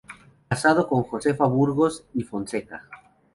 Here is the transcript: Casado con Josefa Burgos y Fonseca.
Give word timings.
Casado 0.47 0.87
con 0.87 1.03
Josefa 1.03 1.45
Burgos 1.45 2.07
y 2.15 2.23
Fonseca. 2.23 2.87